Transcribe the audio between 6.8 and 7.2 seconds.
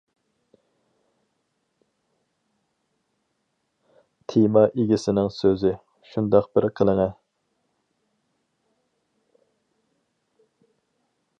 قىلىڭە!